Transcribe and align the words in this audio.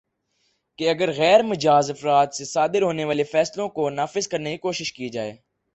کہ 0.79 0.89
اگرغیر 0.89 1.43
مجاز 1.43 1.91
افراد 1.91 2.33
سے 2.33 2.45
صادر 2.45 2.81
ہونے 2.81 3.05
والے 3.05 3.23
فیصلوں 3.31 3.69
کو 3.69 3.89
نافذ 3.89 4.27
کرنے 4.27 4.51
کی 4.51 4.57
کوشش 4.57 4.93
کی 4.93 5.09
جائے 5.09 5.35